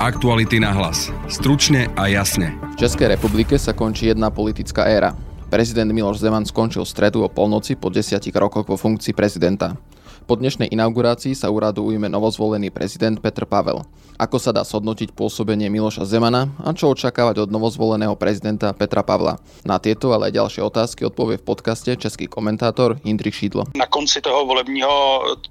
[0.00, 1.12] Aktuality na hlas.
[1.28, 2.56] Stručne a jasne.
[2.72, 5.12] V Českej republike sa končí jedna politická éra.
[5.52, 9.76] Prezident Miloš Zeman skončil stredu o polnoci po desiatich rokoch vo funkcii prezidenta.
[10.24, 13.84] Po dnešnej inaugurácii sa úradu ujme novozvolený prezident Petr Pavel.
[14.16, 19.36] Ako sa dá shodnotiť pôsobenie Miloša Zemana a čo očakávať od novozvoleného prezidenta Petra Pavla?
[19.68, 23.68] Na tieto, ale aj ďalšie otázky odpovie v podcaste český komentátor Jindřich Šídlo.
[23.76, 24.88] Na konci toho volebního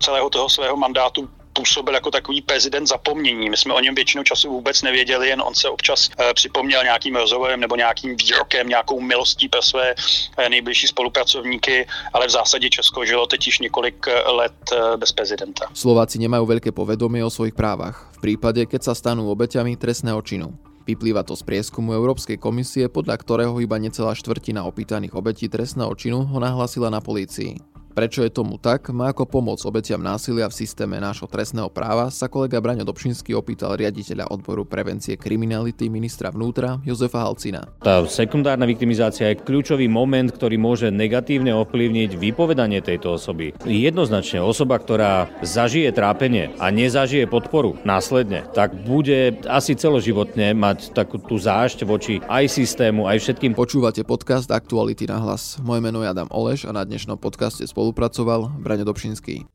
[0.01, 3.49] celého toho svého mandátu působil jako takový prezident zapomnění.
[3.49, 7.15] My jsme o něm většinu času vůbec nevěděli, jen on se občas e, připomněl nějakým
[7.15, 9.95] rozhovorem nebo nějakým výrokem, nějakou milostí pro své
[10.37, 14.57] e, nejbližší spolupracovníky, ale v zásadě Česko žilo teď již několik eh, let
[14.97, 15.67] bez prezidenta.
[15.73, 20.53] Slováci nemajú veľké povedomie o svojich právach v prípade, keď sa stanú obeťami trestného činu.
[20.85, 26.25] Vyplýva to z prieskumu Európskej komisie, podľa ktorého iba necelá štvrtina opýtaných obetí trestného činu
[26.25, 27.61] ho nahlásila na polícii.
[27.89, 32.29] Prečo je tomu tak, má ako pomoc obetiam násilia v systéme nášho trestného práva sa
[32.29, 37.65] kolega Braňo Dobšinský opýtal riaditeľa odboru prevencie kriminality ministra vnútra Jozefa Halcina.
[37.81, 43.57] Tá sekundárna viktimizácia je kľúčový moment, ktorý môže negatívne ovplyvniť vypovedanie tejto osoby.
[43.65, 51.17] Jednoznačne osoba, ktorá zažije trápenie a nezažije podporu následne, tak bude asi celoživotne mať takú
[51.17, 53.57] tú zášť voči aj systému, aj všetkým.
[53.57, 55.57] Počúvate podcast Aktuality na hlas.
[55.65, 59.47] Moje meno je Adam Oleš a na dnešnom podcaste spolu spolupracoval Braňo Dobšinský.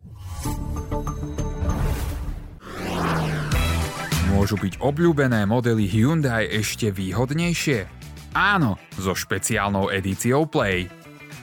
[4.32, 7.84] Môžu byť obľúbené modely Hyundai ešte výhodnejšie?
[8.32, 10.88] Áno, so špeciálnou edíciou Play.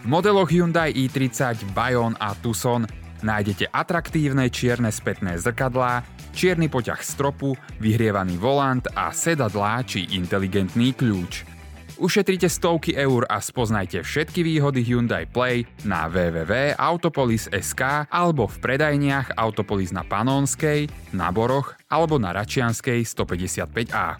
[0.01, 2.89] V modeloch Hyundai i30, Bayon a Tucson
[3.21, 6.01] nájdete atraktívne čierne spätné zrkadlá,
[6.33, 11.45] čierny poťah stropu, vyhrievaný volant a sedadlá či inteligentný kľúč–
[12.01, 19.93] Ušetrite stovky eur a spoznajte všetky výhody Hyundai Play na www.autopolis.sk alebo v predajniach Autopolis
[19.93, 24.17] na Panonskej, na Boroch alebo na Račianskej 155A.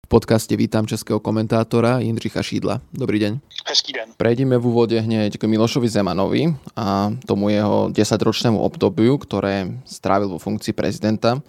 [0.00, 2.80] V podcaste vítam českého komentátora Jindřicha Šídla.
[2.88, 3.32] Dobrý deň.
[3.68, 4.16] Hezký den.
[4.16, 10.40] Prejdeme v úvode hneď k Milošovi Zemanovi a tomu jeho 10-ročnému obdobiu, ktoré strávil vo
[10.40, 11.44] funkcii prezidenta.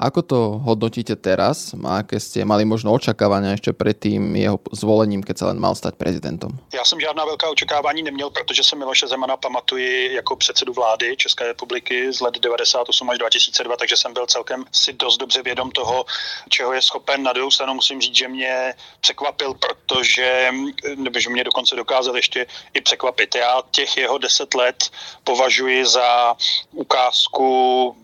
[0.00, 1.76] Ako to hodnotíte teraz?
[1.76, 6.00] Aké ste mali možno očakávania ešte pred tým jeho zvolením, keď sa len mal stať
[6.00, 6.56] prezidentom?
[6.72, 11.46] Já jsem žádná velká očekávání neměl, protože se Miloše Zemana pamatuji jako předsedu vlády České
[11.46, 16.04] republiky z let 98 až 2002, takže jsem byl celkem si dost dobře vědom toho,
[16.48, 17.22] čeho je schopen.
[17.22, 20.50] Na druhou stranu musím říct, že mě překvapil, protože,
[20.96, 23.34] nebo že mě dokonce dokázal ještě i překvapit.
[23.34, 24.90] Já těch jeho deset let
[25.24, 26.36] považuji za
[26.72, 27.46] ukázku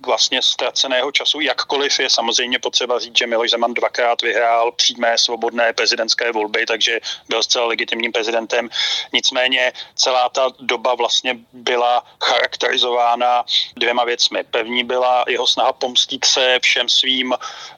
[0.07, 5.19] vlastně ztraceného času, jakkoliv jakkoliv je samozřejmě potřeba říct, že Miloš Zeman dvakrát vyhrál přímé
[5.19, 8.69] svobodné prezidentské volby, takže byl zcela legitimním prezidentem.
[9.13, 13.45] Nicméně celá ta doba vlastně byla charakterizována
[13.77, 14.45] dvěma věcmi.
[14.51, 17.35] První byla jeho snaha pomstit se všem svým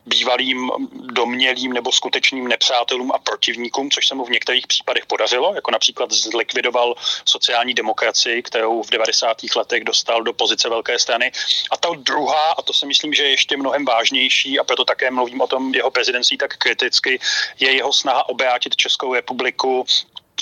[0.07, 0.71] bývalým
[1.13, 6.13] domnělým nebo skutečným nepřátelům a protivníkům, což se mu v některých případech podařilo, jako například
[6.13, 9.37] zlikvidoval sociální demokracii, kterou v 90.
[9.57, 11.33] letech dostal do pozice velké strany.
[11.71, 14.85] A ta druhá, a to si myslím, že je ještě mnohem vážnější, vážnější a proto
[14.85, 17.19] také mluvím o tom jeho prezidentství tak kriticky,
[17.59, 19.85] je jeho snaha obrátit Českou republiku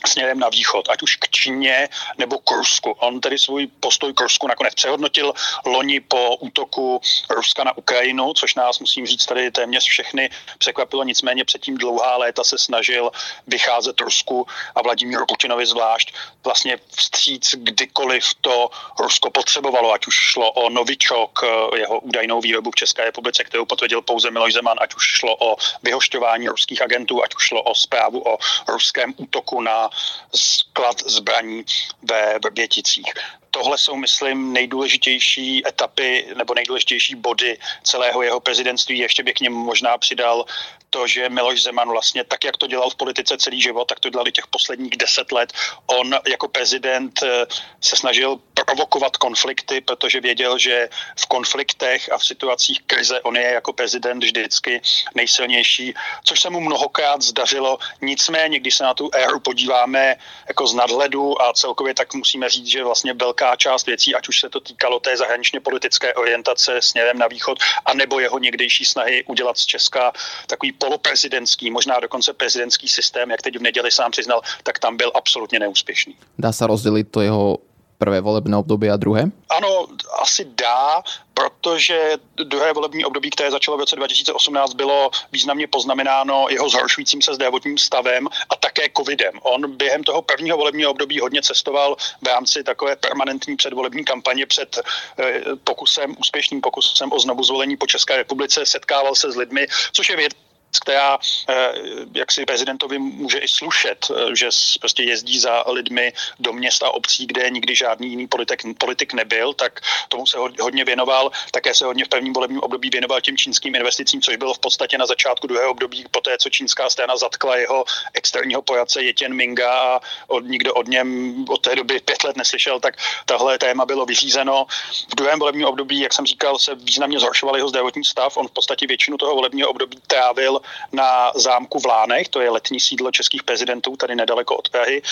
[0.06, 2.90] směrem na východ, ať už k Číně nebo k Rusku.
[2.90, 5.32] On tedy svůj postoj k Rusku nakonec přehodnotil
[5.64, 11.04] loni po útoku Ruska na Ukrajinu, což nás, musím říct, tady téměř všechny překvapilo.
[11.04, 13.10] Nicméně předtím dlouhá léta se snažil
[13.46, 16.14] vycházet Rusku a Vladimíru Putinovi zvlášť
[16.44, 21.44] vlastně vstříc, kdykoliv to Rusko potřebovalo, ať už šlo o Novičok,
[21.76, 25.56] jeho údajnou výrobu v České republice, kterou potvrdil pouze Miloš Zeman, ať už šlo o
[25.82, 29.85] vyhošťování ruských agentů, ať už šlo o zprávu o ruském útoku na
[30.34, 31.64] sklad zbraní
[32.02, 33.12] ve Vrběticích.
[33.50, 38.98] Tohle jsou, myslím, nejdůležitější etapy nebo nejdůležitější body celého jeho prezidentství.
[38.98, 40.44] Ještě bych k něm možná přidal
[40.90, 44.08] to, že Miloš Zeman vlastně tak, jak to dělal v politice celý život, tak to
[44.08, 45.52] dělali těch posledních deset let.
[45.86, 47.46] On jako prezident eh,
[47.80, 50.88] se snažil provokovat konflikty, protože věděl, že
[51.20, 54.80] v konfliktech a v situacích krize on je jako prezident vždycky
[55.14, 55.94] nejsilnější,
[56.24, 57.78] což se mu mnohokrát zdařilo.
[58.00, 60.16] Nicméně, když se na tu éru podíváme
[60.48, 64.40] jako z nadhledu a celkově, tak musíme říct, že vlastně velká část věcí, ať už
[64.40, 69.58] se to týkalo té zahraničně politické orientace směrem na východ, anebo jeho někdejší snahy udělat
[69.58, 70.12] z Česka
[70.46, 75.12] takový poloprezidentský, možná dokonce prezidentský systém, jak teď v neděli sám přiznal, tak tam byl
[75.14, 76.16] absolutně neúspěšný.
[76.38, 77.58] Dá se rozdělit to jeho
[77.98, 79.24] prvé volebné období a druhé?
[79.48, 79.86] Ano,
[80.22, 81.02] asi dá,
[81.34, 82.12] protože
[82.44, 87.78] druhé volební období, které začalo v roce 2018, bylo významně poznamenáno jeho zhoršujícím se zdravotním
[87.78, 89.32] stavem a také covidem.
[89.42, 94.78] On během toho prvního volebního období hodně cestoval v rámci takové permanentní předvolební kampaně před
[95.18, 100.08] eh, pokusem, úspěšným pokusem o znovu zvolení po České republice, setkával se s lidmi, což
[100.08, 100.32] je věc,
[100.80, 101.18] která
[101.48, 101.72] eh,
[102.14, 104.48] jak si prezidentovi může i slušet, eh, že
[104.80, 109.52] prostě jezdí za lidmi do měst a obcí, kde nikdy žádný jiný politik, politik nebyl,
[109.54, 111.30] tak tomu se hodně věnoval.
[111.50, 114.98] Také se hodně v prvním volebním období věnoval těm čínským investicím, což bylo v podstatě
[114.98, 117.84] na začátku druhého období, poté co čínská strana zatkla jeho
[118.14, 122.80] externího poradce Jetěn Minga a od, nikdo od něm od té doby pět let neslyšel,
[122.80, 122.96] tak
[123.26, 124.66] tahle téma bylo vyřízeno.
[125.12, 128.36] V druhém volebním období, jak jsem říkal, se významně zhoršoval jeho zdravotní stav.
[128.36, 130.60] On v podstatě většinu toho volebního období trávil
[130.92, 135.02] na zámku v Lánech, to je letní sídlo českých prezidentů tady nedaleko od Prahy.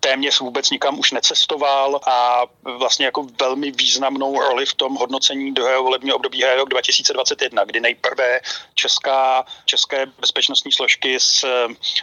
[0.00, 5.82] Téměř vůbec nikam už necestoval a vlastně jako velmi významnou roli v tom hodnocení druhého
[5.82, 8.40] volebního období je rok 2021, kdy nejprve
[8.74, 11.46] česká, české bezpečnostní složky s,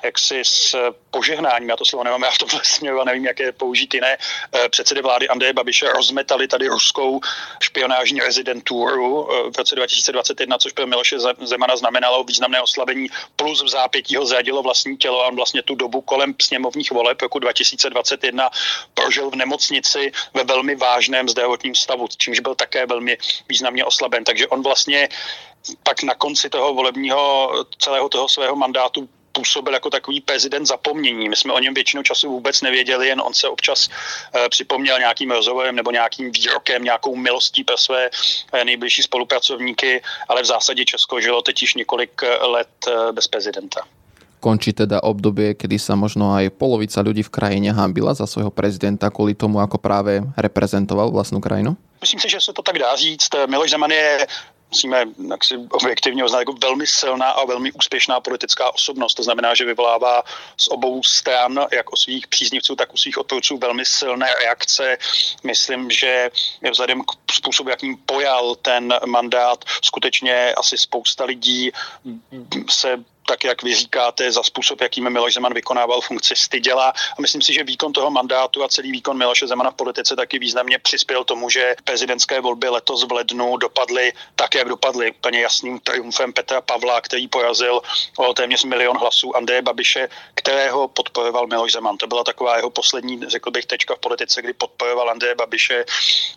[0.03, 0.75] jaksi s
[1.11, 4.17] požehnáním, já to slovo nemám, já v tomhle směru a nevím, jaké použít jiné,
[4.53, 7.19] eh, předsedy vlády Andreje Babiše rozmetali tady ruskou
[7.63, 13.67] špionážní rezidenturu eh, v roce 2021, což pro Miloše Zemana znamenalo významné oslabení plus v
[13.67, 18.49] zápětí ho zradilo vlastní tělo a on vlastně tu dobu kolem sněmovních voleb roku 2021
[18.93, 23.17] prožil v nemocnici ve velmi vážném zdravotním stavu, čímž byl také velmi
[23.49, 24.23] významně oslaben.
[24.23, 25.09] Takže on vlastně
[25.83, 27.49] pak na konci toho volebního
[27.79, 31.29] celého toho svého mandátu působil jako takový prezident zapomnění.
[31.29, 35.31] My jsme o něm většinu času vůbec nevěděli, jen on se občas e, připomněl nějakým
[35.31, 38.09] rozhovorem nebo nějakým výrokem, nějakou milostí pro své
[38.53, 42.73] e, nejbližší spolupracovníky, ale v zásadě Česko žilo teď již několik eh, let
[43.11, 43.81] bez prezidenta.
[44.39, 49.09] Končí teda obdobie, kedy sa možno aj polovica ľudí v krajine hambila za svojho prezidenta
[49.09, 51.73] kvôli tomu, ako práve reprezentoval vlastnú krajinu?
[51.97, 53.33] Myslím si, že se to tak dá říct.
[53.49, 54.27] Miloš Zeman je
[54.69, 55.05] musíme
[55.43, 59.13] si objektivně oznat jako velmi silná a velmi úspěšná politická osobnost.
[59.13, 60.23] To znamená, že vyvolává
[60.57, 64.97] z obou stran, jak o svých příznivců, tak u svých odpůrců, velmi silné reakce.
[65.43, 66.31] Myslím, že
[66.71, 71.71] vzhledem k způsobu, jakým pojal ten mandát, skutečně asi spousta lidí
[72.69, 76.89] se tak jak vy říkáte, za způsob, jakým Miloš Zeman vykonával funkci styděla.
[76.89, 80.39] A myslím si, že výkon toho mandátu a celý výkon Miloše Zemana v politice taky
[80.39, 85.11] významně přispěl tomu, že prezidentské volby letos v lednu dopadly tak, jak dopadly.
[85.11, 87.81] Úplně jasným triumfem Petra Pavla, který porazil
[88.17, 91.97] o téměř milion hlasů Andreje Babiše, kterého podporoval Miloš Zeman.
[91.97, 95.85] To byla taková jeho poslední, řekl bych, tečka v politice, kdy podporoval Andreje Babiše,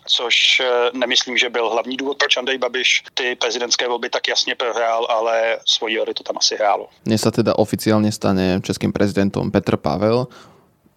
[0.05, 4.55] což eh, nemyslím, že byl hlavní důvod, proč Andrej Babiš ty prezidentské volby tak jasně
[4.55, 7.03] prohrál, ale svoji roli to tam asi hrál stalo.
[7.03, 10.27] Dnes sa teda oficiálne stane českým prezidentom Petr Pavel.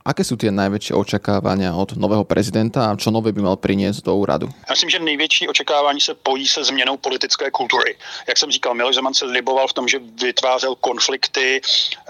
[0.02, 4.18] Aké sú tie najväčšie očakávania od nového prezidenta a čo nové by mal priniesť do
[4.18, 4.50] úradu?
[4.50, 7.94] Já myslím, že největší očekávání se pojí se změnou politické kultury.
[8.28, 11.60] Jak jsem říkal, Miloš Zeman se liboval v tom, že vytvářel konflikty.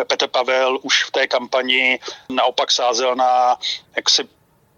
[0.09, 1.99] Petr Pavel už v té kampani
[2.33, 3.57] naopak sázel na
[3.97, 4.25] jaksi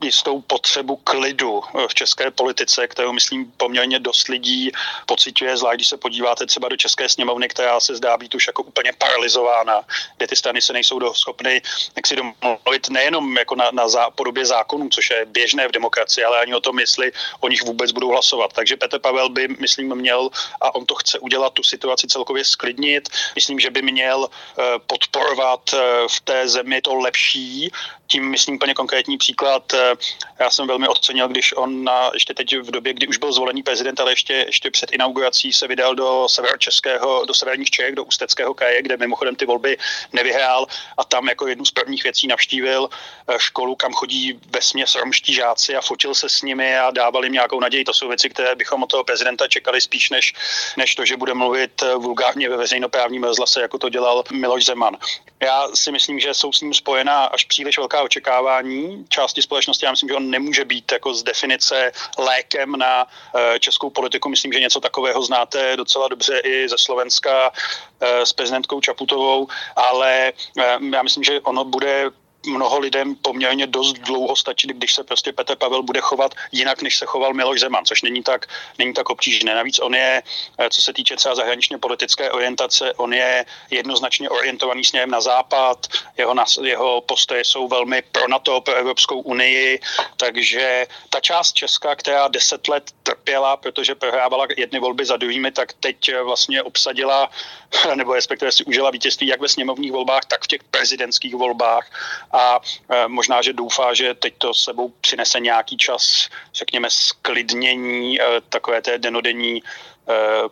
[0.04, 4.72] jistou potřebu klidu eh, v české politice, kterou myslím poměrně dost lidí
[5.06, 8.62] pociťuje, zvlášť když se podíváte třeba do České sněmovny, která se zdá být už jako
[8.62, 9.82] úplně paralizována,
[10.16, 11.62] kde ty strany se nejsou schopny
[11.96, 16.24] jak si domluvit nejenom jako na, na zá, podobě zákonů, což je běžné v demokracii,
[16.24, 18.52] ale ani o tom, jestli o nich vůbec budou hlasovat.
[18.52, 20.30] Takže Petr Pavel by, myslím, měl,
[20.60, 23.08] a on to chce udělat, tu situaci celkově sklidnit.
[23.34, 25.78] Myslím, že by měl eh, podporovat eh,
[26.08, 27.70] v té zemi to lepší,
[28.14, 29.74] tím myslím úplně konkrétní příklad.
[29.74, 29.92] Eh,
[30.38, 33.62] já jsem velmi ocenil, když on na, ještě teď v době, kdy už byl zvolený
[33.62, 38.54] prezident, ale ještě, ještě před inaugurací se vydal do severočeského, do severních Čech, do Ústeckého
[38.54, 39.76] kraje, kde mimochodem ty volby
[40.12, 40.66] nevyhrál
[40.96, 45.34] a tam jako jednu z prvních věcí navštívil eh, školu, kam chodí ve směs romští
[45.34, 47.84] žáci a fotil se s nimi a dával jim nějakou naději.
[47.84, 50.34] To jsou věci, které bychom od toho prezidenta čekali spíš než,
[50.76, 54.96] než to, že bude mluvit eh, vulgárně ve veřejnoprávním rozhlase, jako to dělal Miloš Zeman.
[55.42, 59.86] Já si myslím, že jsou s ním spojená až příliš velká očekávání části společnosti.
[59.86, 64.28] Já myslím, že on nemůže být jako z definice lékem na eh, českou politiku.
[64.28, 67.52] Myslím, že něco takového znáte docela dobře i ze Slovenska
[68.00, 72.10] eh, s prezidentkou Čaputovou, ale eh, já myslím, že ono bude
[72.46, 76.98] mnoho lidem poměrně dost dlouho stačit, když se prostě Petr Pavel bude chovat jinak, než
[76.98, 78.46] se choval Miloš Zeman, což není tak,
[78.78, 79.54] není tak obtížné.
[79.54, 80.22] Navíc on je,
[80.58, 85.86] eh, co se týče třeba zahraničně politické orientace, on je jednoznačně orientovaný směrem na západ,
[86.16, 89.80] jeho, jeho postoje jsou velmi pro NATO, pro Evropskou unii,
[90.16, 95.72] takže ta část Česka, která deset let trpěla, protože prohrávala jedny volby za druhými, tak
[95.72, 97.30] teď eh, vlastně obsadila,
[97.94, 101.86] nebo respektive si užila vítězství jak ve sněmovních volbách, tak v těch prezidentských volbách
[102.34, 102.58] a
[103.06, 108.18] možná, že doufá, že teď to sebou přinese nějaký čas, řekněme, sklidnění
[108.50, 109.62] takové té denodenní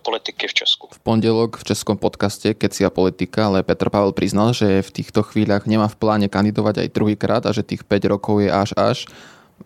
[0.02, 0.88] politiky v Česku.
[0.94, 5.68] V pondelok v českom podcaste Kecia politika, ale Petr Pavel priznal, že v týchto chvíľach
[5.68, 8.98] nemá v pláne kandidovať aj druhýkrát a že tých 5 rokov je až až.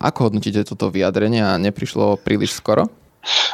[0.01, 2.91] Ako hodnotíte toto vyjadrenie a neprišlo príliš skoro?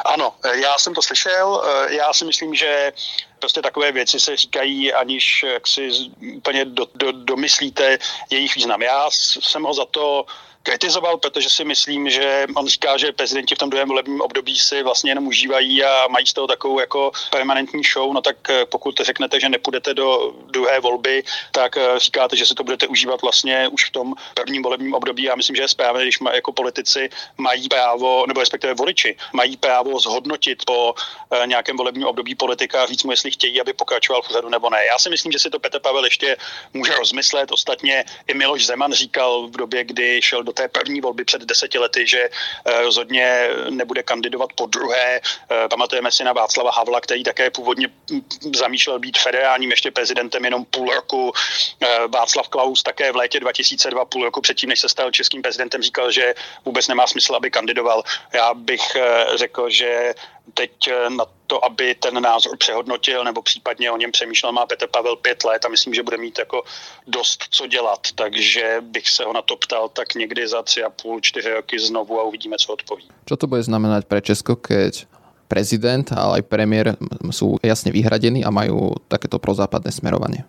[0.04, 1.64] Ano, já jsem to slyšel.
[1.88, 2.92] Já si myslím, že
[3.38, 5.90] prostě takové věci se říkají, aniž jak si
[6.36, 7.98] úplně do, do, domyslíte
[8.30, 8.82] jejich význam.
[8.82, 10.26] Já jsem ho za to
[10.64, 14.82] kritizoval, protože si myslím, že on říká, že prezidenti v tom druhém volebním období si
[14.82, 19.00] vlastně jenom užívají a mají z toho takovou jako permanentní show, no tak eh, pokud
[19.00, 23.68] řeknete, že nepůjdete do druhé volby, tak eh, říkáte, že si to budete užívat vlastně
[23.68, 25.22] už v tom prvním volebním období.
[25.22, 29.56] Já myslím, že je správné, když má, jako politici mají právo, nebo respektive voliči, mají
[29.56, 34.22] právo zhodnotit po eh, nějakém volebním období politika a říct mu, jestli chtějí, aby pokračoval
[34.22, 34.86] v nebo ne.
[34.86, 36.36] Já si myslím, že si to Petr Pavel ještě
[36.72, 37.52] může rozmyslet.
[37.52, 41.78] Ostatně i Miloš Zeman říkal v době, kdy šel do té první volby před deseti
[41.78, 45.20] lety, že eh, rozhodně nebude kandidovat po druhé.
[45.20, 47.88] Eh, pamatujeme si na Václava Havla, který také původně
[48.56, 51.32] zamýšlel být federálním ještě prezidentem jenom půl roku.
[51.80, 55.82] Eh, Václav Klaus také v létě 2002, půl roku předtím, než se stal českým prezidentem,
[55.82, 56.34] říkal, že
[56.64, 58.02] vůbec nemá smysl, aby kandidoval.
[58.32, 58.96] Já bych
[59.34, 60.14] řekl, že
[60.54, 60.72] teď
[61.08, 65.44] na to, aby ten názor přehodnotil nebo případně o něm přemýšlel, má Petr Pavel pět
[65.44, 66.62] let a myslím, že bude mít jako
[67.06, 70.90] dost co dělat, takže bych se ho na to ptal tak někdy za tři a
[70.90, 73.08] půl, čtyři roky znovu a uvidíme, co odpoví.
[73.26, 75.06] Co to bude znamenat pro Česko, keď
[75.48, 76.86] prezident, ale aj premiér
[77.30, 80.42] sú jasne vyhradení a majú takéto prozápadné smerovanie?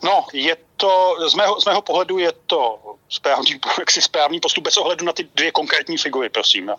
[0.00, 2.78] No, je to, z mého, z mého pohledu je to
[3.08, 6.66] správný, jaksi správný postup bez ohledu na ty dvě konkrétní figury, prosím.
[6.66, 6.76] No.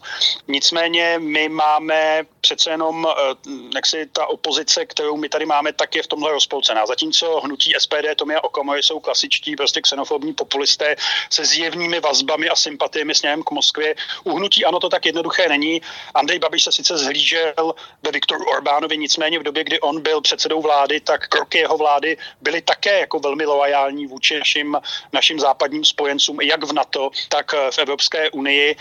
[0.48, 3.36] Nicméně my máme přece jenom, eh,
[3.76, 6.86] jak si ta opozice, kterou my tady máme, tak je v tomhle rozpolcená.
[6.86, 10.96] Zatímco hnutí SPD, Tomia Okamory jsou klasičtí prostě xenofobní populisté
[11.30, 13.96] se zjevnými vazbami a sympatiemi směrem k Moskvě.
[14.24, 15.82] U hnutí ano to tak jednoduché není.
[16.16, 20.62] Andrej Babiš se sice zhlížel ve Viktoru Orbánovi, nicméně v době, kdy on byl předsedou
[20.62, 24.78] vlády, tak kroky jeho vlády byly také jako velmi loajální vůči našim,
[25.14, 28.76] našim západním spojencům, jak v NATO, tak v Evropské unii.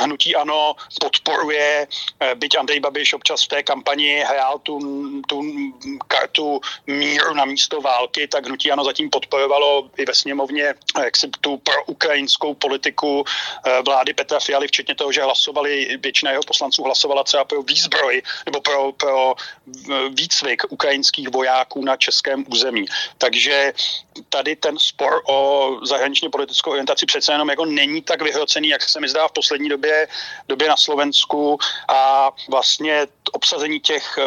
[0.00, 1.86] Hnutí ano podporuje,
[2.34, 4.78] byť Andrej Babiš občas v té kampani hrál tu,
[5.28, 5.42] tu
[6.08, 11.28] kartu míru na místo války, tak hnutí ano zatím podporovalo i ve sněmovně jak si
[11.40, 16.82] tu pro ukrajinskou politiku eh, vlády Petra Fialy, včetně toho, že hlasovali, většina jeho poslanců
[16.82, 19.34] hlasovala třeba pro výzbroj nebo pro, pro
[20.10, 22.86] výcvik ukrajinských vojáků na českém území.
[23.18, 23.72] Takže
[24.28, 29.00] tady ten spor o zahraničně politickou orientaci přece jenom jako není tak vyhrocený, jak se
[29.00, 30.08] mi zdá v poslední době,
[30.48, 34.24] době na Slovensku a vlastně obsazení těch eh,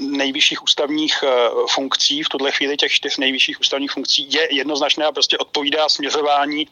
[0.00, 1.28] nejvyšších ústavních eh,
[1.74, 6.68] funkcí, v tuhle chvíli těch čtyř nejvyšších ústavních funkcí je jednoznačné a prostě odpovídá směřování,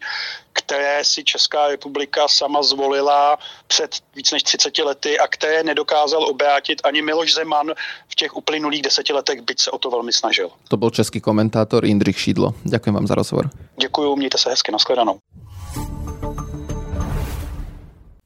[0.53, 6.81] které si Česká republika sama zvolila před víc než 30 lety a které nedokázal obrátit
[6.85, 7.75] ani Miloš Zeman
[8.09, 10.51] v těch uplynulých deseti letech, byť se o to velmi snažil.
[10.69, 12.55] To byl český komentátor Indrich Šidlo.
[12.65, 13.51] Ďakujem vám za rozhovor.
[13.81, 15.19] Děkuji, mějte se hezky, nashledanou.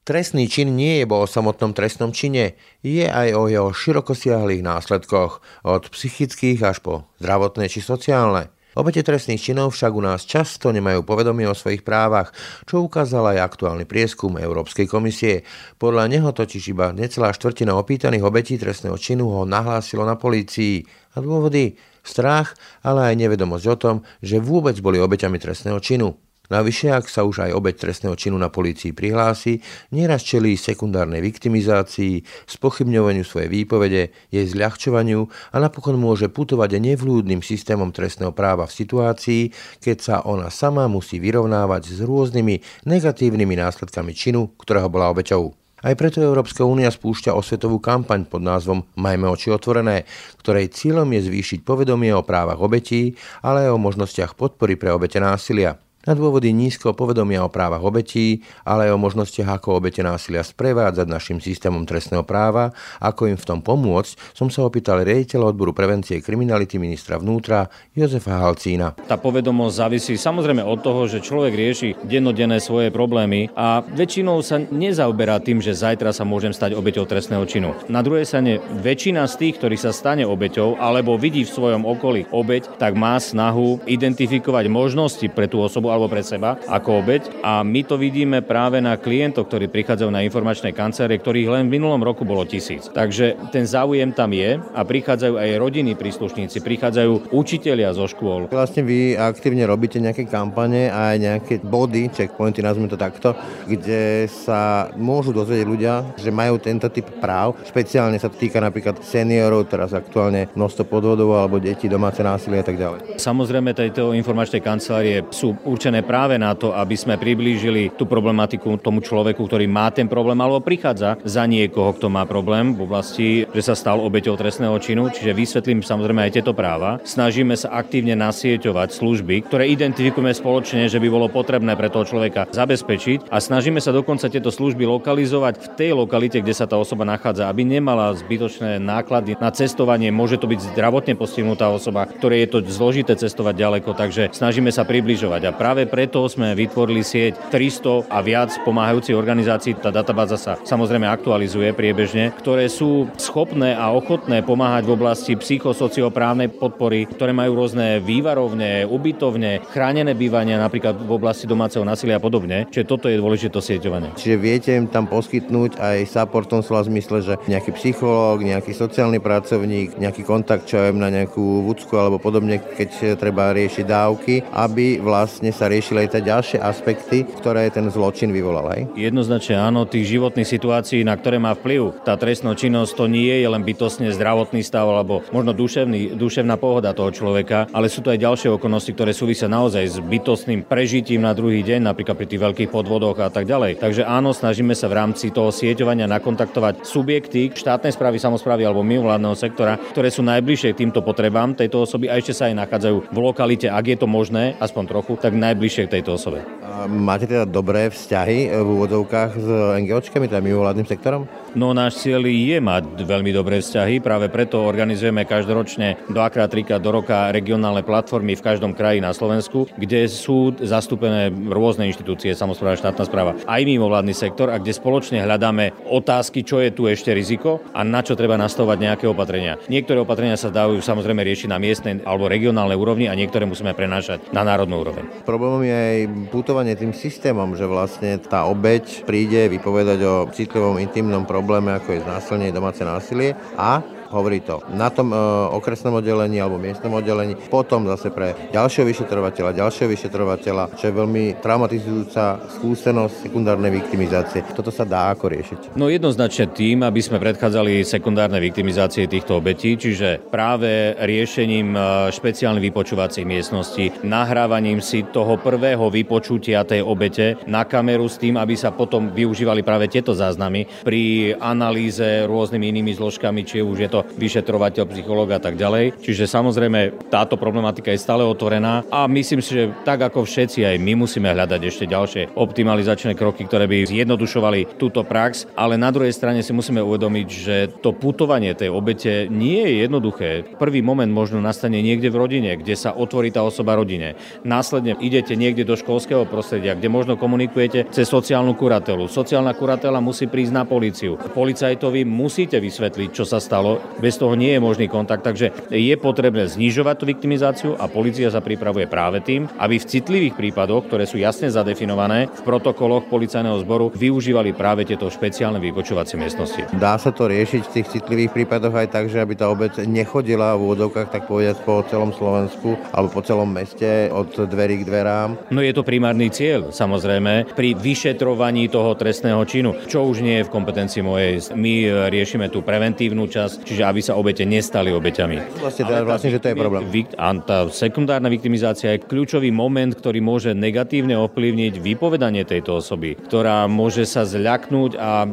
[0.09, 5.83] Trestný čin nie je o samotnom trestnom čine, je aj o jeho širokosiahlých následkoch, od
[5.93, 8.49] psychických až po zdravotné či sociálne.
[8.73, 12.33] Obete trestných činov však u nás často nemajú povedomie o svojich právach,
[12.65, 15.45] čo ukázal aj aktuálny prieskum Európskej komisie.
[15.77, 20.85] Podľa neho totiž iba necelá štvrtina opýtaných obetí trestného činu ho nahlásilo na polícii.
[21.13, 21.77] A dôvody?
[22.01, 26.15] Strach, ale aj nevedomosť o tom, že vôbec boli obeťami trestného činu.
[26.49, 29.61] Navyše, ak sa už aj obeď trestného činu na polícii prihlási,
[29.93, 37.93] nieraz čelí sekundárnej viktimizácii, spochybňovaniu svojej výpovede, jej zľahčovaniu a napokon môže putovať nevlúdnym systémom
[37.93, 39.41] trestného práva v situácii,
[39.77, 45.53] keď sa ona sama musí vyrovnávať s rôznymi negatívnymi následkami činu, ktorého bola obeťou.
[45.79, 50.03] Aj preto Európska únia spúšťa osvetovú kampaň pod názvom Majme oči otvorené,
[50.43, 55.23] ktorej cieľom je zvýšiť povedomie o právach obetí, ale aj o možnostiach podpory pre obete
[55.23, 55.79] násilia
[56.09, 61.05] na dôvody nízkeho povedomia o právach obetí, ale aj o možnostiach, ako obete násilia sprevádzať
[61.05, 66.17] našim systémom trestného práva, ako im v tom pomôcť, som sa opýtal riaditeľa odboru prevencie
[66.17, 68.97] kriminality ministra vnútra Jozefa Halcína.
[69.05, 74.57] Tá povedomosť závisí samozrejme od toho, že človek rieši dennodenné svoje problémy a väčšinou sa
[74.57, 77.77] nezaoberá tým, že zajtra sa môžem stať obeťou trestného činu.
[77.85, 82.25] Na druhej strane väčšina z tých, ktorí sa stane obeťou alebo vidí v svojom okolí
[82.33, 87.43] obeť, tak má snahu identifikovať možnosti pre tú osobu alebo pre seba ako obeď.
[87.43, 91.75] A my to vidíme práve na klientov, ktorí prichádzajú na informačné kancelárie, ktorých len v
[91.75, 92.87] minulom roku bolo tisíc.
[92.87, 98.47] Takže ten záujem tam je a prichádzajú aj rodiny príslušníci, prichádzajú učitelia zo škôl.
[98.47, 104.29] Vlastne vy aktívne robíte nejaké kampane a aj nejaké body, checkpointy, nazvime to takto, kde
[104.29, 107.57] sa môžu dozvedieť ľudia, že majú tento typ práv.
[107.65, 112.65] Špeciálne sa to týka napríklad seniorov, teraz aktuálne množstvo podvodov alebo detí, domáce násilie a
[112.65, 113.17] tak ďalej.
[113.17, 119.01] Samozrejme, tejto informačnej kancelárie sú určené práve na to, aby sme priblížili tú problematiku tomu
[119.01, 123.61] človeku, ktorý má ten problém alebo prichádza za niekoho, kto má problém v oblasti, že
[123.65, 126.99] sa stal obeťou trestného činu, čiže vysvetlím samozrejme aj tieto práva.
[127.01, 132.49] Snažíme sa aktívne nasieťovať služby, ktoré identifikujeme spoločne, že by bolo potrebné pre toho človeka
[132.51, 137.07] zabezpečiť a snažíme sa dokonca tieto služby lokalizovať v tej lokalite, kde sa tá osoba
[137.07, 140.11] nachádza, aby nemala zbytočné náklady na cestovanie.
[140.11, 144.83] Môže to byť zdravotne postihnutá osoba, ktoré je to zložité cestovať ďaleko, takže snažíme sa
[144.83, 149.77] približovať a práve preto sme vytvorili sieť 300 a viac pomáhajúcich organizácií.
[149.77, 156.49] Tá databáza sa samozrejme aktualizuje priebežne, ktoré sú schopné a ochotné pomáhať v oblasti psychosocioprávnej
[156.49, 162.65] podpory, ktoré majú rôzne vývarovne, ubytovne, chránené bývania napríklad v oblasti domáceho násilia a podobne.
[162.71, 164.15] Čiže toto je dôležité sieťovanie.
[164.15, 168.71] Čiže viete im tam poskytnúť aj support v tom slova zmysle, že nejaký psychológ, nejaký
[168.71, 174.35] sociálny pracovník, nejaký kontakt, čo aj na nejakú vúcku alebo podobne, keď treba riešiť dávky,
[174.53, 178.81] aby vlastne sa riešili aj tie ďalšie aspekty, ktoré ten zločin vyvolal aj?
[178.95, 183.47] Jednoznačne áno, tých životných situácií, na ktoré má vplyv tá trestná činnosť, to nie je
[183.51, 188.23] len bytostne zdravotný stav alebo možno duševný, duševná pohoda toho človeka, ale sú to aj
[188.23, 192.69] ďalšie okolnosti, ktoré súvisia naozaj s bytostným prežitím na druhý deň, napríklad pri tých veľkých
[192.71, 193.83] podvodoch a tak ďalej.
[193.83, 199.35] Takže áno, snažíme sa v rámci toho sieťovania nakontaktovať subjekty štátnej správy, samozprávy alebo mimovládneho
[199.35, 203.17] sektora, ktoré sú najbližšie k týmto potrebám tejto osoby a ešte sa aj nachádzajú v
[203.19, 206.45] lokalite, ak je to možné, aspoň trochu, tak najbližšie k tejto osobe.
[206.87, 209.47] Máte teda dobré vzťahy v úvodovkách s
[209.83, 211.27] NGOčkami, teda mimovládnym sektorom?
[211.57, 216.93] No náš cieľ je mať veľmi dobré vzťahy, práve preto organizujeme každoročne dvakrát, trikrát do
[216.93, 223.03] roka regionálne platformy v každom kraji na Slovensku, kde sú zastúpené rôzne inštitúcie, samozpráva, štátna
[223.09, 227.81] správa, aj mimovládny sektor a kde spoločne hľadáme otázky, čo je tu ešte riziko a
[227.81, 229.57] na čo treba nastavovať nejaké opatrenia.
[229.73, 234.29] Niektoré opatrenia sa dajú samozrejme riešiť na miestnej alebo regionálnej úrovni a niektoré musíme prenášať
[234.29, 235.09] na národnú úroveň.
[235.39, 235.99] Problémom je aj
[236.35, 242.03] putovanie tým systémom, že vlastne tá obeď príde vypovedať o citlivom intimnom probléme, ako je
[242.03, 243.79] znásilnenie domáce násilie a
[244.09, 245.17] hovorí to na tom e,
[245.53, 251.23] okresnom oddelení alebo miestnom oddelení, potom zase pre ďalšieho vyšetrovateľa, ďalšieho vyšetrovateľa, čo je veľmi
[251.39, 254.43] traumatizujúca skúsenosť sekundárnej viktimizácie.
[254.53, 255.59] Toto sa dá ako riešiť?
[255.77, 261.79] No jednoznačne tým, aby sme predchádzali sekundárnej viktimizácie týchto obetí, čiže práve riešením e,
[262.13, 268.57] špeciálnych vypočúvacích miestností, nahrávaním si toho prvého vypočutia tej obete na kameru s tým, aby
[268.57, 273.98] sa potom využívali práve tieto záznamy pri analýze rôznymi inými zložkami, či už je to
[273.99, 275.99] to vyšetrovateľ, psychológ a tak ďalej.
[275.99, 280.75] Čiže samozrejme táto problematika je stále otvorená a myslím si, že tak ako všetci aj
[280.79, 286.15] my musíme hľadať ešte ďalšie optimalizačné kroky, ktoré by zjednodušovali túto prax, ale na druhej
[286.15, 290.29] strane si musíme uvedomiť, že to putovanie tej obete nie je jednoduché.
[290.55, 294.15] Prvý moment možno nastane niekde v rodine, kde sa otvorí tá osoba rodine.
[294.45, 299.09] Následne idete niekde do školského prostredia, kde možno komunikujete cez sociálnu kuratelu.
[299.09, 301.17] Sociálna kuratela musí prísť na policiu.
[301.17, 306.45] Policajtovi musíte vysvetliť, čo sa stalo, bez toho nie je možný kontakt, takže je potrebné
[306.45, 311.17] znižovať tú viktimizáciu a policia sa pripravuje práve tým, aby v citlivých prípadoch, ktoré sú
[311.17, 316.69] jasne zadefinované v protokoloch policajného zboru, využívali práve tieto špeciálne vypočovacie miestnosti.
[316.77, 320.53] Dá sa to riešiť v tých citlivých prípadoch aj tak, že aby tá obec nechodila
[320.55, 325.51] v úvodovkách, tak povedať, po celom Slovensku alebo po celom meste od dverí k dverám?
[325.53, 330.47] No je to primárny cieľ, samozrejme, pri vyšetrovaní toho trestného činu, čo už nie je
[330.47, 331.53] v kompetencii mojej.
[331.55, 331.73] My
[332.09, 335.59] riešime tú preventívnu časť, čiže aby sa obete nestali obeťami.
[335.59, 336.83] Vlastne, teda, vlastne že to je problém.
[337.15, 343.69] A tá sekundárna viktimizácia je kľúčový moment, ktorý môže negatívne ovplyvniť vypovedanie tejto osoby, ktorá
[343.69, 345.27] môže sa zľaknúť a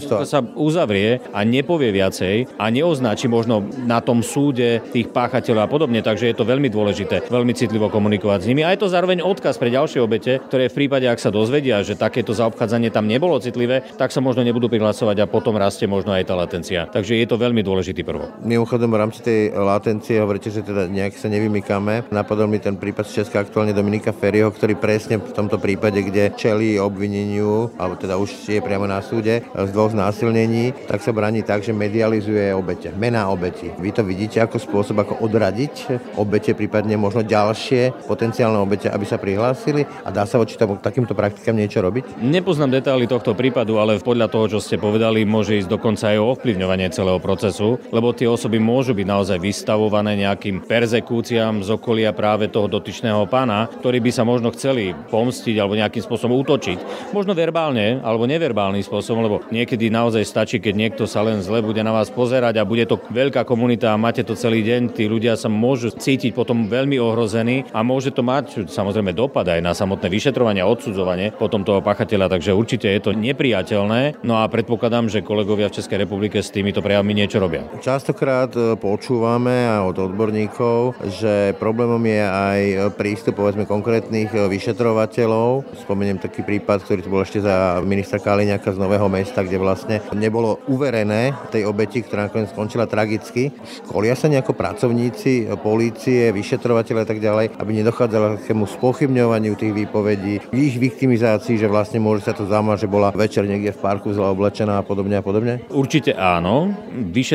[0.00, 0.24] to.
[0.24, 6.00] sa uzavrie a nepovie viacej a neoznačí možno na tom súde tých páchateľov a podobne.
[6.00, 8.64] Takže je to veľmi dôležité, veľmi citlivo komunikovať s nimi.
[8.64, 11.98] A je to zároveň odkaz pre ďalšie obete, ktoré v prípade, ak sa dozvedia, že
[11.98, 16.24] takéto zaobchádzanie tam nebolo citlivé, tak sa možno nebudú prihlasovať a potom rastie možno aj
[16.24, 16.88] tá latencia.
[16.88, 18.32] Takže je to veľmi dôležité dôležitý prvok.
[18.40, 22.08] Mimochodom, v rámci tej latencie hovoríte, že teda nejak sa nevymykáme.
[22.08, 26.32] Napadol mi ten prípad z Česka aktuálne Dominika Ferryho, ktorý presne v tomto prípade, kde
[26.32, 31.44] čelí obvineniu, alebo teda už je priamo na súde z dvoch znásilnení, tak sa bráni
[31.44, 33.68] tak, že medializuje obete, mená obeti.
[33.76, 39.20] Vy to vidíte ako spôsob, ako odradiť obete, prípadne možno ďalšie potenciálne obete, aby sa
[39.20, 42.16] prihlásili a dá sa voči tomu, takýmto praktikám niečo robiť?
[42.24, 46.32] Nepoznám detaily tohto prípadu, ale podľa toho, čo ste povedali, môže ísť dokonca aj o
[46.32, 52.52] ovplyvňovanie celého procesu, lebo tie osoby môžu byť naozaj vystavované nejakým perzekúciám z okolia práve
[52.52, 57.10] toho dotyčného pána, ktorí by sa možno chceli pomstiť alebo nejakým spôsobom útočiť.
[57.14, 61.80] Možno verbálne alebo neverbálnym spôsobom, lebo niekedy naozaj stačí, keď niekto sa len zle bude
[61.80, 65.38] na vás pozerať a bude to veľká komunita a máte to celý deň, tí ľudia
[65.38, 70.10] sa môžu cítiť potom veľmi ohrození a môže to mať samozrejme dopad aj na samotné
[70.10, 74.24] vyšetrovanie a odsudzovanie potom toho pachateľa, takže určite je to nepriateľné.
[74.26, 77.53] No a predpokladám, že kolegovia v Českej republike s týmito prejavmi niečo robia.
[77.78, 82.60] Častokrát e, počúvame od odborníkov, že problémom je aj
[82.98, 85.68] prístup povedzme konkrétnych e, vyšetrovateľov.
[85.84, 90.00] Spomeniem taký prípad, ktorý tu bol ešte za ministra Kaliňaka z Nového mesta, kde vlastne
[90.16, 93.52] nebolo uverené tej obeti, ktorá nakoniec skončila tragicky.
[93.84, 99.74] Školia sa nejako pracovníci, polície, vyšetrovateľe a tak ďalej, aby nedochádzalo k takému spochybňovaniu tých
[99.74, 104.14] výpovedí, ich viktimizácii, že vlastne môže sa to zamať, že bola večer niekde v parku
[104.14, 105.60] zle oblečená a podobne a podobne?
[105.68, 106.72] Určite áno.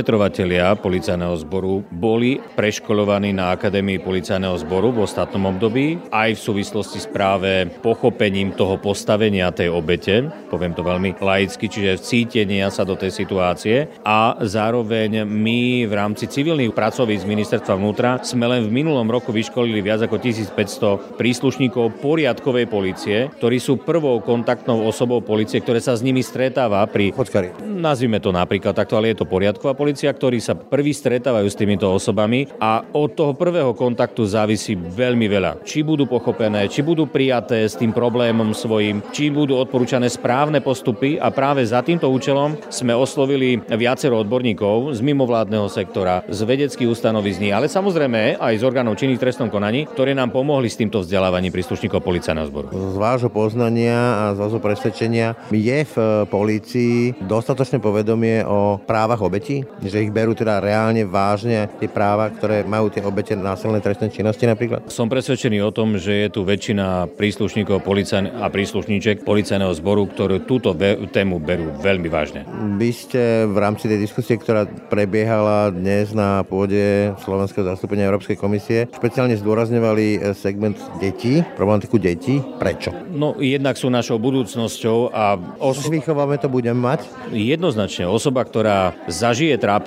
[0.10, 6.98] Vyšetrovatelia policajného zboru boli preškolovaní na Akadémii policajného zboru v ostatnom období, aj v súvislosti
[6.98, 12.98] s práve pochopením toho postavenia tej obete, poviem to veľmi laicky, čiže cítenia sa do
[12.98, 19.06] tej situácie a zároveň my v rámci civilných pracovíc ministerstva vnútra sme len v minulom
[19.06, 25.78] roku vyškolili viac ako 1500 príslušníkov poriadkovej policie, ktorí sú prvou kontaktnou osobou policie, ktoré
[25.78, 27.14] sa s nimi stretáva pri...
[27.14, 27.62] Chodkari.
[27.62, 31.92] Nazvime to napríklad takto, ale je to poriadková policia, ktorí sa prvý stretávajú s týmito
[31.92, 35.52] osobami a od toho prvého kontaktu závisí veľmi veľa.
[35.68, 41.20] Či budú pochopené, či budú prijaté s tým problémom svojim, či budú odporúčané správne postupy
[41.20, 47.52] a práve za týmto účelom sme oslovili viacero odborníkov z mimovládneho sektora, z vedeckých ustanovizní,
[47.52, 52.04] ale samozrejme aj z orgánov činných trestnom konaní, ktorí nám pomohli s týmto vzdelávaním príslušníkov
[52.04, 52.68] policajného zboru.
[52.72, 55.96] Z vášho poznania a z vášho presvedčenia je v
[56.30, 59.64] polícii dostatočné povedomie o právach obetí?
[59.90, 64.46] Že ich berú teda reálne vážne tie práva, ktoré majú tie obete násilnej trestnej činnosti
[64.46, 64.86] napríklad?
[64.86, 70.46] Som presvedčený o tom, že je tu väčšina príslušníkov policajn- a príslušníček policajného zboru, ktorú
[70.46, 70.78] túto
[71.10, 72.46] tému berú veľmi vážne.
[72.78, 78.86] Vy ste v rámci tej diskusie, ktorá prebiehala dnes na pôde Slovenského zastúpenia Európskej komisie,
[78.94, 82.46] špeciálne zdôrazňovali segment detí, problematiku detí.
[82.62, 82.94] Prečo?
[83.10, 85.34] No, jednak sú našou budúcnosťou a...
[85.58, 85.82] Os...
[85.90, 87.10] Vychováme to budeme mať?
[87.34, 88.06] Jednoznačne.
[88.06, 89.79] Osoba, ktorá zažije trápenie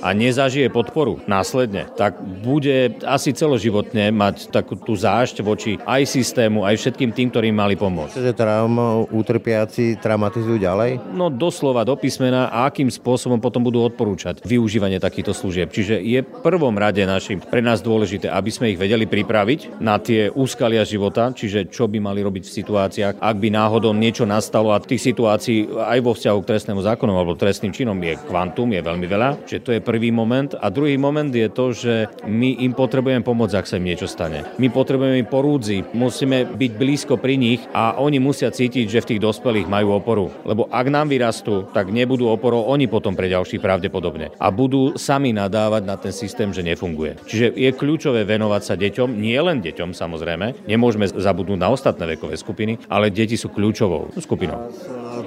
[0.00, 6.64] a nezažije podporu následne, tak bude asi celoživotne mať takú tú zášť voči aj systému,
[6.64, 8.14] aj všetkým tým, ktorým mali pomôcť.
[8.16, 11.12] Čiže traumu utrpiaci traumatizujú ďalej?
[11.12, 15.72] No doslova do písmena a akým spôsobom potom budú odporúčať využívanie takýchto služieb.
[15.72, 20.30] Čiže je prvom rade našim pre nás dôležité, aby sme ich vedeli pripraviť na tie
[20.30, 24.78] úskalia života, čiže čo by mali robiť v situáciách, ak by náhodou niečo nastalo a
[24.80, 29.06] tých situácií aj vo vzťahu k trestnému zákonu alebo trestným činom je kvantum, je veľmi
[29.06, 29.28] veľa.
[29.46, 30.52] Čiže to je prvý moment.
[30.58, 31.94] A druhý moment je to, že
[32.26, 34.44] my im potrebujeme pomôcť, ak sa im niečo stane.
[34.60, 39.08] My potrebujeme im porúdzi, musíme byť blízko pri nich a oni musia cítiť, že v
[39.14, 40.26] tých dospelých majú oporu.
[40.44, 44.32] Lebo ak nám vyrastú, tak nebudú oporou oni potom pre ďalších pravdepodobne.
[44.40, 47.20] A budú sami nadávať na ten systém, že nefunguje.
[47.26, 52.36] Čiže je kľúčové venovať sa deťom, nie len deťom samozrejme, nemôžeme zabudnúť na ostatné vekové
[52.36, 54.70] skupiny, ale deti sú kľúčovou skupinou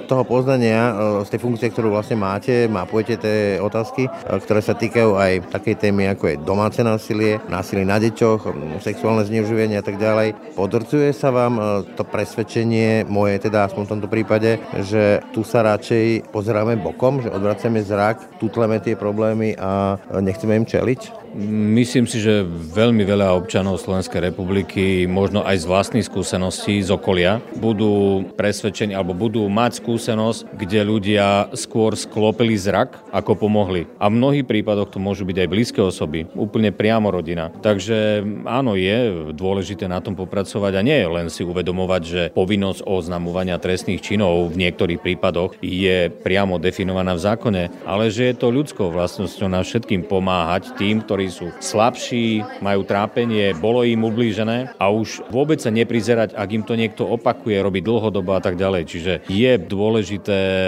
[0.04, 0.92] toho poznania,
[1.24, 6.10] z tej funkcie, ktorú vlastne máte, mapujete tie otázky, ktoré sa týkajú aj takej témy,
[6.12, 8.52] ako je domáce násilie, násilie na deťoch,
[8.84, 10.56] sexuálne zneužívanie a tak ďalej.
[10.58, 16.30] Podrcuje sa vám to presvedčenie, moje teda aspoň v tomto prípade, že tu sa radšej
[16.30, 21.23] pozeráme bokom, že odvracame zrak, tutleme tie problémy a nechceme im čeliť?
[21.34, 27.42] Myslím si, že veľmi veľa občanov Slovenskej republiky, možno aj z vlastných skúseností z okolia,
[27.58, 33.90] budú presvedčení alebo budú mať skúsenosť, kde ľudia skôr sklopili zrak, ako pomohli.
[33.98, 37.50] A v mnohých prípadoch to môžu byť aj blízke osoby, úplne priamo rodina.
[37.50, 43.58] Takže áno, je dôležité na tom popracovať a nie len si uvedomovať, že povinnosť oznamovania
[43.58, 48.94] trestných činov v niektorých prípadoch je priamo definovaná v zákone, ale že je to ľudskou
[48.94, 54.92] vlastnosťou na všetkým pomáhať tým, ktorí ktorí sú slabší, majú trápenie, bolo im ublížené a
[54.92, 58.82] už vôbec sa neprizerať, ak im to niekto opakuje, robí dlhodobo a tak ďalej.
[58.84, 60.60] Čiže je dôležité e,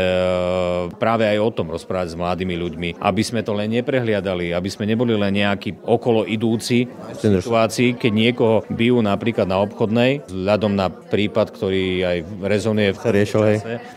[0.96, 4.88] práve aj o tom rozprávať s mladými ľuďmi, aby sme to len neprehliadali, aby sme
[4.88, 10.88] neboli len nejakí okolo idúci v situácii, keď niekoho bijú napríklad na obchodnej, vzhľadom na
[10.88, 13.42] prípad, ktorý aj rezonuje v riešil,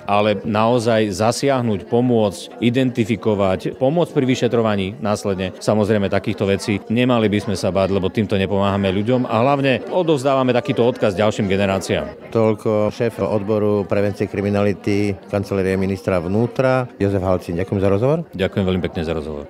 [0.04, 5.56] ale naozaj zasiahnuť, pomôcť, identifikovať, pomôcť pri vyšetrovaní následne.
[5.56, 10.50] Samozrejme takýchto vecí nemali by sme sa báť, lebo týmto nepomáhame ľuďom a hlavne odovzdávame
[10.50, 12.34] takýto odkaz ďalším generáciám.
[12.34, 17.54] Toľko šéf odboru prevencie kriminality kancelárie ministra vnútra Jozef Halcin.
[17.62, 18.18] Ďakujem za rozhovor.
[18.34, 19.46] Ďakujem veľmi pekne za rozhovor.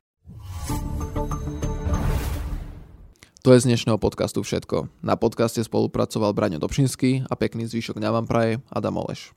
[3.48, 4.92] To je z dnešného podcastu všetko.
[5.00, 9.32] Na podcaste spolupracoval Braňo Dobšinský a pekný zvyšok dňa vám praje Adam Oleš.